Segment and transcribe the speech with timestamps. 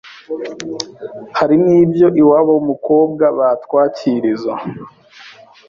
[1.37, 4.53] ””hari n’ibyo iwabo w’umukobwa batwakiriza